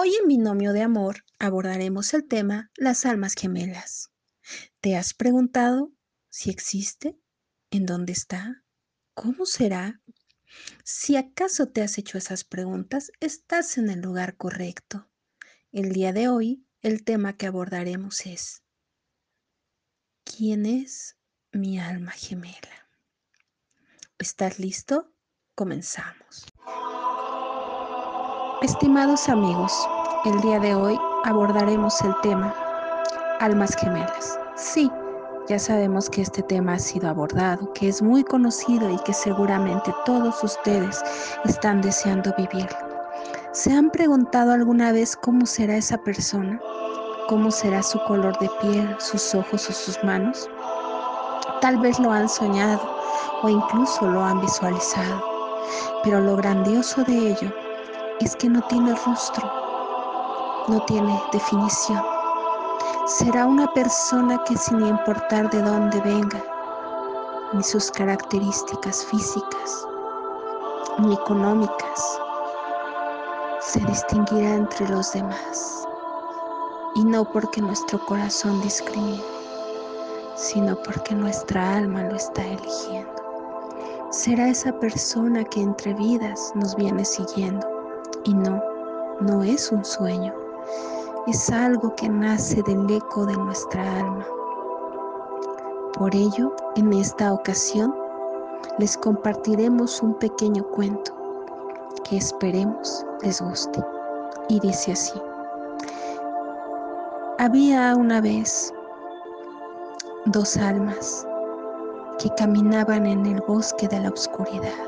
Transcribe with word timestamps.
Hoy 0.00 0.14
en 0.14 0.28
Binomio 0.28 0.72
de 0.72 0.82
Amor 0.82 1.24
abordaremos 1.40 2.14
el 2.14 2.28
tema 2.28 2.70
las 2.76 3.04
almas 3.04 3.34
gemelas. 3.34 4.12
¿Te 4.80 4.94
has 4.96 5.12
preguntado 5.12 5.92
si 6.28 6.50
existe? 6.50 7.18
¿En 7.72 7.84
dónde 7.84 8.12
está? 8.12 8.62
¿Cómo 9.14 9.44
será? 9.44 10.00
Si 10.84 11.16
acaso 11.16 11.66
te 11.66 11.82
has 11.82 11.98
hecho 11.98 12.16
esas 12.16 12.44
preguntas, 12.44 13.10
estás 13.18 13.76
en 13.76 13.90
el 13.90 14.00
lugar 14.00 14.36
correcto. 14.36 15.10
El 15.72 15.92
día 15.92 16.12
de 16.12 16.28
hoy, 16.28 16.64
el 16.80 17.02
tema 17.02 17.36
que 17.36 17.48
abordaremos 17.48 18.24
es 18.24 18.62
¿Quién 20.22 20.64
es 20.64 21.16
mi 21.50 21.80
alma 21.80 22.12
gemela? 22.12 22.88
¿Estás 24.16 24.60
listo? 24.60 25.12
Comenzamos. 25.56 26.46
Estimados 28.60 29.28
amigos, 29.28 29.72
el 30.24 30.40
día 30.40 30.58
de 30.58 30.74
hoy 30.74 30.98
abordaremos 31.22 32.02
el 32.02 32.12
tema 32.22 32.52
almas 33.38 33.76
gemelas. 33.76 34.36
Sí, 34.56 34.90
ya 35.48 35.60
sabemos 35.60 36.10
que 36.10 36.22
este 36.22 36.42
tema 36.42 36.72
ha 36.72 36.78
sido 36.80 37.08
abordado, 37.08 37.72
que 37.74 37.88
es 37.88 38.02
muy 38.02 38.24
conocido 38.24 38.90
y 38.90 38.98
que 39.04 39.12
seguramente 39.12 39.94
todos 40.04 40.42
ustedes 40.42 41.00
están 41.44 41.82
deseando 41.82 42.34
vivir. 42.36 42.66
¿Se 43.52 43.72
han 43.72 43.90
preguntado 43.90 44.50
alguna 44.50 44.90
vez 44.90 45.16
cómo 45.16 45.46
será 45.46 45.76
esa 45.76 45.98
persona? 45.98 46.60
¿Cómo 47.28 47.52
será 47.52 47.80
su 47.80 48.02
color 48.06 48.36
de 48.40 48.50
piel, 48.60 48.96
sus 48.98 49.36
ojos 49.36 49.70
o 49.70 49.72
sus 49.72 50.02
manos? 50.02 50.50
Tal 51.60 51.78
vez 51.78 52.00
lo 52.00 52.10
han 52.10 52.28
soñado 52.28 52.80
o 53.44 53.48
incluso 53.48 54.04
lo 54.04 54.24
han 54.24 54.40
visualizado, 54.40 55.22
pero 56.02 56.20
lo 56.20 56.34
grandioso 56.34 57.04
de 57.04 57.30
ello 57.30 57.67
es 58.20 58.34
que 58.36 58.48
no 58.48 58.60
tiene 58.62 58.94
rostro, 59.06 59.48
no 60.68 60.84
tiene 60.86 61.22
definición. 61.32 62.02
Será 63.06 63.46
una 63.46 63.66
persona 63.74 64.42
que 64.44 64.56
sin 64.56 64.84
importar 64.84 65.48
de 65.50 65.62
dónde 65.62 66.00
venga, 66.00 66.42
ni 67.52 67.62
sus 67.62 67.90
características 67.92 69.04
físicas, 69.06 69.86
ni 70.98 71.14
económicas, 71.14 72.20
se 73.60 73.80
distinguirá 73.80 74.56
entre 74.56 74.88
los 74.88 75.12
demás. 75.12 75.86
Y 76.96 77.04
no 77.04 77.24
porque 77.24 77.60
nuestro 77.60 78.04
corazón 78.06 78.60
discrimine, 78.62 79.22
sino 80.34 80.76
porque 80.82 81.14
nuestra 81.14 81.76
alma 81.76 82.02
lo 82.02 82.16
está 82.16 82.44
eligiendo. 82.44 83.12
Será 84.10 84.48
esa 84.48 84.72
persona 84.80 85.44
que 85.44 85.60
entre 85.60 85.94
vidas 85.94 86.50
nos 86.56 86.74
viene 86.74 87.04
siguiendo 87.04 87.77
y 88.28 88.34
no, 88.34 88.62
no 89.20 89.42
es 89.42 89.72
un 89.72 89.82
sueño, 89.82 90.34
es 91.26 91.50
algo 91.50 91.94
que 91.94 92.10
nace 92.10 92.62
del 92.62 92.88
eco 92.90 93.24
de 93.24 93.34
nuestra 93.34 93.82
alma. 94.00 94.26
Por 95.94 96.14
ello, 96.14 96.54
en 96.76 96.92
esta 96.92 97.32
ocasión, 97.32 97.94
les 98.78 98.98
compartiremos 98.98 100.02
un 100.02 100.12
pequeño 100.18 100.62
cuento 100.62 101.12
que 102.04 102.18
esperemos 102.18 103.06
les 103.22 103.40
guste. 103.40 103.82
Y 104.50 104.60
dice 104.60 104.92
así. 104.92 105.20
Había 107.38 107.94
una 107.96 108.20
vez 108.20 108.74
dos 110.26 110.56
almas 110.58 111.26
que 112.18 112.28
caminaban 112.36 113.06
en 113.06 113.24
el 113.24 113.40
bosque 113.48 113.88
de 113.88 114.00
la 114.00 114.10
oscuridad. 114.10 114.86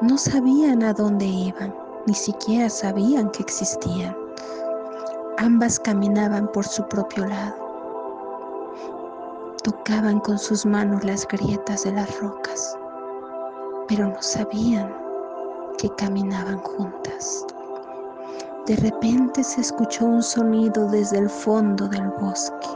No 0.00 0.16
sabían 0.16 0.84
a 0.84 0.92
dónde 0.92 1.26
iban 1.26 1.81
ni 2.06 2.14
siquiera 2.14 2.68
sabían 2.68 3.30
que 3.30 3.42
existían. 3.42 4.16
Ambas 5.38 5.78
caminaban 5.78 6.50
por 6.52 6.66
su 6.66 6.86
propio 6.88 7.26
lado. 7.26 7.54
Tocaban 9.62 10.18
con 10.20 10.38
sus 10.38 10.66
manos 10.66 11.04
las 11.04 11.26
grietas 11.28 11.84
de 11.84 11.92
las 11.92 12.20
rocas, 12.20 12.76
pero 13.86 14.08
no 14.08 14.20
sabían 14.20 14.92
que 15.78 15.88
caminaban 15.90 16.58
juntas. 16.58 17.46
De 18.66 18.76
repente 18.76 19.44
se 19.44 19.60
escuchó 19.60 20.04
un 20.04 20.22
sonido 20.22 20.88
desde 20.88 21.18
el 21.18 21.30
fondo 21.30 21.88
del 21.88 22.08
bosque. 22.20 22.68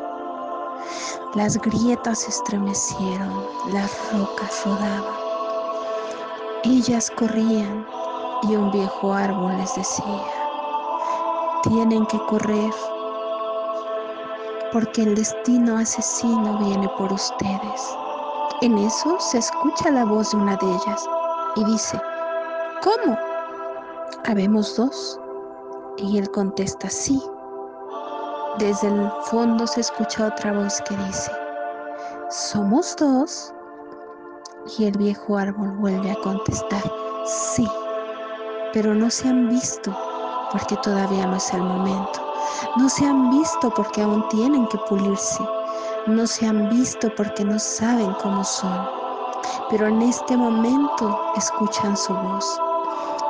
Las 1.35 1.57
grietas 1.57 2.21
se 2.21 2.31
estremecieron, 2.31 3.45
las 3.73 3.91
rocas 4.13 4.65
rodaban. 4.65 5.15
Ellas 6.65 7.11
corrían 7.11 7.87
y 8.43 8.57
un 8.57 8.71
viejo 8.71 9.13
árbol 9.13 9.57
les 9.57 9.75
decía, 9.75 10.25
tienen 11.63 12.07
que 12.07 12.19
correr 12.27 12.73
porque 14.73 15.03
el 15.03 15.15
destino 15.15 15.79
asesino 15.79 16.59
viene 16.59 16.89
por 16.99 17.13
ustedes. 17.13 17.97
En 18.63 18.77
eso 18.79 19.19
se 19.21 19.39
escucha 19.39 19.91
la 19.91 20.05
voz 20.05 20.33
de 20.33 20.37
una 20.39 20.57
de 20.57 20.67
ellas 20.67 21.09
y 21.57 21.65
dice, 21.65 22.01
¿cómo? 22.83 23.17
Habemos 24.27 24.77
dos. 24.77 25.19
Y 25.99 26.19
él 26.19 26.31
contesta, 26.31 26.91
sí. 26.91 27.23
Desde 28.59 28.89
el 28.89 29.11
fondo 29.31 29.67
se 29.67 29.81
escucha 29.81 30.27
otra 30.27 30.53
voz 30.53 30.83
que 30.83 30.97
dice, 30.97 31.33
¿somos 32.29 32.95
dos? 32.97 33.55
Y 34.79 34.85
el 34.85 34.99
viejo 34.99 35.39
árbol 35.39 35.71
vuelve 35.79 36.11
a 36.11 36.17
contestar, 36.17 36.83
sí 37.25 37.67
pero 38.73 38.95
no 38.95 39.11
se 39.11 39.29
han 39.29 39.49
visto 39.49 39.97
porque 40.53 40.77
todavía 40.77 41.27
no 41.27 41.37
es 41.37 41.53
el 41.53 41.63
momento. 41.63 42.21
No 42.77 42.89
se 42.89 43.07
han 43.07 43.31
visto 43.31 43.71
porque 43.71 44.03
aún 44.03 44.27
tienen 44.29 44.67
que 44.69 44.79
pulirse. 44.89 45.43
No 46.07 46.27
se 46.27 46.47
han 46.47 46.69
visto 46.69 47.13
porque 47.17 47.45
no 47.45 47.59
saben 47.59 48.13
cómo 48.23 48.45
son. 48.45 48.89
Pero 49.71 49.89
en 49.89 50.03
este 50.03 50.37
momento 50.37 51.19
escuchan 51.37 51.97
su 51.97 52.15
voz. 52.15 52.61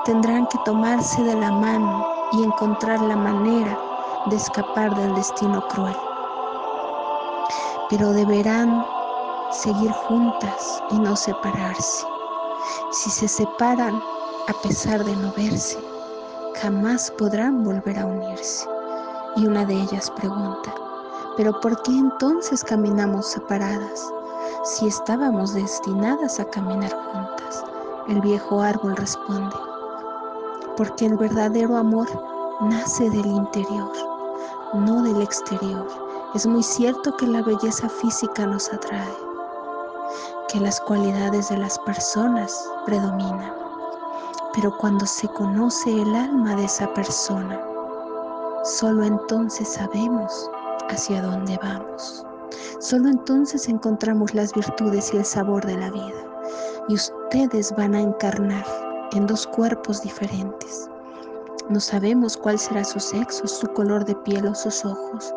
Tendrán 0.05 0.47
que 0.47 0.59
tomarse 0.65 1.23
de 1.23 1.35
la 1.35 1.51
mano 1.51 2.07
y 2.33 2.43
encontrar 2.45 3.01
la 3.01 3.17
manera 3.17 3.79
de 4.27 4.37
escapar 4.37 4.95
del 4.95 5.15
destino 5.15 5.67
cruel. 5.69 5.97
Pero 7.89 8.13
deberán 8.13 8.85
seguir 9.51 9.93
juntas 9.93 10.83
y 10.91 10.99
no 10.99 11.17
separarse. 11.17 12.07
Si 12.91 13.11
se 13.11 13.29
separan, 13.29 14.01
a 14.49 14.53
pesar 14.63 15.05
de 15.05 15.17
no 15.17 15.33
verse, 15.33 15.79
jamás 16.63 17.11
podrán 17.19 17.65
volver 17.65 17.99
a 17.99 18.07
unirse. 18.07 18.69
Y 19.35 19.47
una 19.47 19.65
de 19.65 19.75
ellas 19.75 20.09
pregunta, 20.13 20.73
¿pero 21.37 21.59
por 21.61 21.83
qué 21.83 21.91
entonces 21.91 22.63
caminamos 22.63 23.27
separadas 23.27 24.09
si 24.63 24.87
estábamos 24.87 25.53
destinadas 25.53 26.39
a 26.39 26.45
caminar 26.45 26.93
juntas? 26.93 27.65
El 28.09 28.21
viejo 28.21 28.61
árbol 28.61 28.95
responde, 28.97 29.57
porque 30.77 31.07
el 31.07 31.17
verdadero 31.17 31.77
amor 31.77 32.07
nace 32.61 33.11
del 33.11 33.27
interior, 33.27 33.93
no 34.75 35.03
del 35.03 35.23
exterior. 35.23 35.89
Es 36.35 36.47
muy 36.47 36.63
cierto 36.63 37.17
que 37.17 37.27
la 37.27 37.43
belleza 37.43 37.89
física 37.89 38.47
nos 38.47 38.73
atrae, 38.73 39.17
que 40.49 40.61
las 40.61 40.81
cualidades 40.83 41.49
de 41.49 41.59
las 41.59 41.77
personas 41.81 42.71
predominan 42.85 43.66
pero 44.57 44.75
cuando 44.79 45.05
se 45.05 45.29
conoce 45.29 46.01
el 46.01 46.17
alma 46.17 46.57
de 46.57 46.65
esa 46.65 46.93
persona, 46.95 47.61
solo 48.65 49.05
entonces 49.05 49.69
sabemos 49.69 50.51
hacia 50.89 51.21
dónde 51.21 51.59
vamos. 51.63 52.25
Solo 52.81 53.11
entonces 53.11 53.69
encontramos 53.69 54.35
las 54.35 54.55
virtudes 54.55 55.13
y 55.13 55.19
el 55.19 55.27
sabor 55.27 55.65
de 55.67 55.77
la 55.77 55.91
vida. 55.91 56.25
Y 56.89 56.95
ustedes 56.95 57.71
van 57.77 57.95
a 57.95 58.01
encarnar 58.01 58.65
en 59.13 59.27
dos 59.27 59.47
cuerpos 59.47 60.01
diferentes. 60.01 60.89
No 61.69 61.79
sabemos 61.79 62.35
cuál 62.35 62.59
será 62.59 62.83
su 62.83 62.99
sexo, 62.99 63.47
su 63.47 63.67
color 63.75 64.07
de 64.07 64.15
piel 64.15 64.47
o 64.47 64.55
sus 64.55 64.87
ojos, 64.87 65.35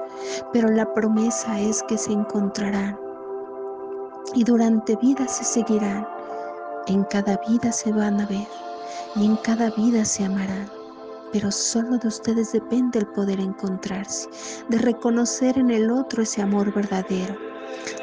pero 0.53 0.69
la 0.69 0.91
promesa 0.93 1.59
es 1.59 1.83
que 1.83 1.97
se 1.97 2.13
encontrarán 2.13 2.97
y 4.33 4.45
durante 4.45 4.95
vida 4.97 5.27
se 5.27 5.43
seguirán. 5.43 6.07
En 6.87 7.03
cada 7.05 7.37
vida 7.47 7.71
se 7.71 7.91
van 7.91 8.21
a 8.21 8.25
ver 8.27 8.47
y 9.15 9.25
en 9.25 9.35
cada 9.37 9.69
vida 9.71 10.05
se 10.05 10.25
amarán. 10.25 10.69
Pero 11.31 11.51
solo 11.51 11.97
de 11.97 12.07
ustedes 12.07 12.51
depende 12.51 12.99
el 12.99 13.07
poder 13.07 13.39
encontrarse, 13.39 14.27
de 14.69 14.79
reconocer 14.79 15.57
en 15.57 15.69
el 15.69 15.91
otro 15.91 16.23
ese 16.23 16.41
amor 16.41 16.73
verdadero, 16.73 17.35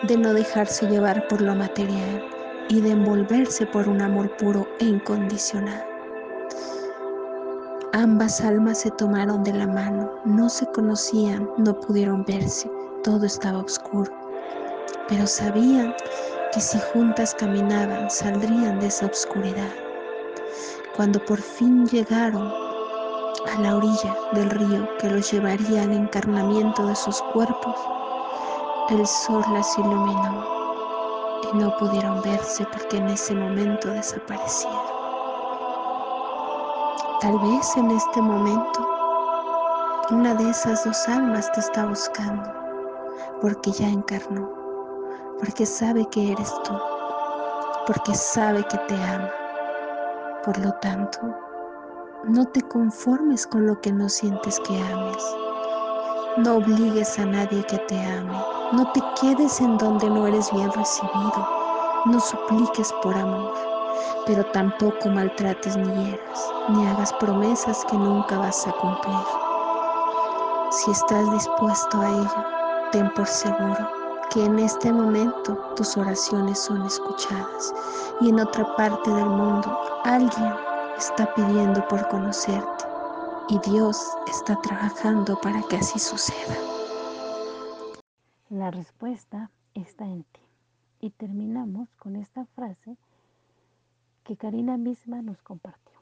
de 0.07 0.17
no 0.17 0.33
dejarse 0.33 0.87
llevar 0.87 1.27
por 1.29 1.41
lo 1.41 1.55
material 1.55 2.25
y 2.69 2.81
de 2.81 2.91
envolverse 2.91 3.67
por 3.67 3.89
un 3.89 4.01
amor 4.01 4.37
puro 4.37 4.69
e 4.81 4.85
incondicional. 4.85 5.85
Ambas 7.93 8.41
almas 8.43 8.79
se 8.81 8.91
tomaron 8.93 9.43
de 9.43 9.55
la 9.55 9.67
mano, 9.67 10.11
no 10.25 10.49
se 10.49 10.67
conocían, 10.67 11.49
no 11.57 11.81
pudieron 11.81 12.25
verse, 12.25 12.71
todo 13.03 13.25
estaba 13.25 13.59
oscuro, 13.59 14.13
pero 15.09 15.27
sabían 15.27 15.95
que 16.53 16.61
si 16.61 16.79
juntas 16.79 17.35
caminaban 17.35 18.11
saldrían 18.11 18.79
de 18.81 18.87
esa 18.87 19.07
oscuridad. 19.07 19.86
Cuando 20.97 21.23
por 21.27 21.39
fin 21.39 21.87
llegaron 21.87 22.51
a 23.55 23.61
la 23.61 23.77
orilla 23.77 24.17
del 24.33 24.49
río 24.49 24.89
que 24.99 25.11
los 25.11 25.31
llevaría 25.31 25.83
al 25.83 25.93
encarnamiento 25.93 26.87
de 26.87 26.97
sus 26.97 27.21
cuerpos, 27.35 27.77
el 28.89 29.07
sol 29.07 29.45
las 29.53 29.77
iluminó 29.77 30.43
y 31.53 31.57
no 31.59 31.77
pudieron 31.77 32.23
verse 32.23 32.67
porque 32.73 32.97
en 32.97 33.09
ese 33.09 33.35
momento 33.35 33.89
desaparecieron. 33.89 34.81
Tal 37.21 37.39
vez 37.41 37.77
en 37.77 37.91
este 37.91 38.23
momento 38.23 38.89
una 40.11 40.33
de 40.33 40.49
esas 40.49 40.83
dos 40.85 41.07
almas 41.09 41.53
te 41.53 41.61
está 41.61 41.85
buscando 41.85 42.51
porque 43.43 43.71
ya 43.71 43.89
encarnó, 43.89 44.51
porque 45.41 45.67
sabe 45.67 46.07
que 46.07 46.33
eres 46.33 46.51
tú, 46.63 46.73
porque 47.87 48.15
sabe 48.15 48.65
que 48.65 48.79
te 48.79 48.95
ama. 48.95 49.36
Por 50.47 50.59
lo 50.59 50.71
tanto, 50.75 51.19
no 52.23 52.45
te 52.45 52.63
conformes 52.63 53.45
con 53.49 53.67
lo 53.67 53.81
que 53.81 53.91
no 53.91 54.09
sientes 54.09 54.61
que 54.61 54.81
ames. 54.81 55.37
No 56.37 56.59
obligues 56.59 57.19
a 57.19 57.27
nadie 57.27 57.65
que 57.65 57.79
te 57.79 58.01
ame. 58.01 58.39
No 58.71 58.93
te 58.93 59.03
quedes 59.21 59.61
en 59.61 59.77
donde 59.77 60.09
no 60.09 60.25
eres 60.25 60.53
bien 60.53 60.71
recibido. 60.71 61.49
No 62.05 62.21
supliques 62.21 62.93
por 63.03 63.17
amor, 63.17 63.55
pero 64.25 64.45
tampoco 64.53 65.09
maltrates 65.09 65.77
ni 65.79 66.05
hieras, 66.05 66.53
ni 66.69 66.87
hagas 66.87 67.13
promesas 67.15 67.85
que 67.87 67.97
nunca 67.97 68.39
vas 68.39 68.69
a 68.69 68.73
cumplir. 68.75 69.27
Si 70.71 70.93
estás 70.93 71.29
dispuesto 71.33 72.01
a 72.01 72.09
ello, 72.09 72.45
ten 72.93 73.13
por 73.15 73.27
seguro 73.27 73.89
que 74.31 74.45
en 74.45 74.61
este 74.61 74.93
momento 74.93 75.57
tus 75.75 75.97
oraciones 75.97 76.61
son 76.61 76.85
escuchadas 76.87 77.75
y 78.21 78.29
en 78.31 78.41
otra 78.41 78.75
parte 78.77 79.11
del 79.11 79.29
mundo 79.29 79.79
alguien 80.05 80.53
está 80.97 81.33
pidiendo 81.35 81.87
por 81.89 82.09
conocerte 82.09 82.85
y 83.49 83.59
Dios 83.71 84.01
está 84.27 84.61
trabajando 84.61 85.39
para 85.41 85.63
que 85.69 85.77
así 85.77 85.99
suceda. 85.99 86.57
La 88.49 88.71
respuesta 88.71 89.51
está 89.75 90.05
en 90.05 90.25
ti. 90.25 90.41
Y 91.01 91.11
terminamos 91.11 91.89
con 91.97 92.17
esta 92.17 92.47
frase 92.47 92.97
que 94.25 94.37
Karina 94.37 94.77
misma 94.77 95.23
nos 95.23 95.43
compartió. 95.43 95.99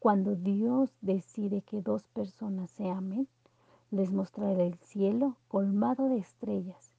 Cuando 0.00 0.34
Dios 0.34 0.90
decide 1.00 1.62
que 1.62 1.80
dos 1.80 2.02
personas 2.04 2.70
se 2.72 2.90
amen, 2.90 3.28
les 3.90 4.10
mostrará 4.10 4.62
el 4.62 4.76
cielo 4.78 5.36
colmado 5.48 6.08
de 6.08 6.18
estrellas 6.18 6.90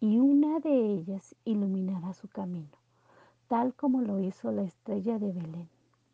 y 0.00 0.18
una 0.18 0.60
de 0.60 0.92
ellas 0.92 1.34
iluminará 1.44 2.14
su 2.14 2.28
camino, 2.28 2.76
tal 3.48 3.74
como 3.74 4.02
lo 4.02 4.20
hizo 4.20 4.52
la 4.52 4.62
estrella 4.62 5.18
de 5.18 5.32
Belén, 5.32 5.68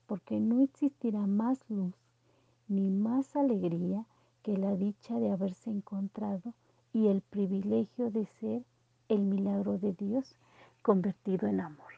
porque 0.06 0.40
no 0.40 0.60
existirá 0.60 1.26
más 1.26 1.58
luz 1.68 1.94
ni 2.68 2.90
más 2.90 3.36
alegría 3.36 4.06
que 4.42 4.56
la 4.56 4.76
dicha 4.76 5.18
de 5.18 5.30
haberse 5.30 5.70
encontrado 5.70 6.54
y 6.92 7.08
el 7.08 7.20
privilegio 7.20 8.10
de 8.10 8.26
ser 8.40 8.62
el 9.08 9.20
milagro 9.20 9.78
de 9.78 9.92
Dios 9.92 10.36
convertido 10.82 11.48
en 11.48 11.60
amor. 11.60 11.92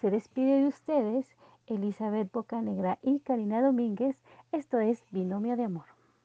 Se 0.00 0.10
despide 0.10 0.60
de 0.60 0.68
ustedes 0.68 1.26
Elizabeth 1.66 2.30
Bocanegra 2.30 2.98
y 3.02 3.20
Karina 3.20 3.62
Domínguez. 3.62 4.16
Esto 4.52 4.78
es 4.78 5.02
Binomio 5.10 5.56
de 5.56 5.64
Amor. 5.64 5.95